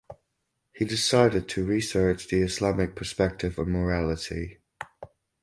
He 0.73 0.83
decided 0.83 1.47
to 1.49 1.63
research 1.63 2.27
the 2.27 2.41
Islamic 2.41 2.95
perspective 2.95 3.59
on 3.59 3.71
morality. 3.71 4.57